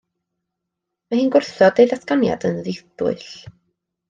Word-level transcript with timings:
Mae 1.11 1.19
hi'n 1.19 1.29
gwrthod 1.35 1.83
ei 1.83 1.89
ddatganiad 1.91 2.49
yn 2.51 2.59
ddidwyll. 2.69 3.29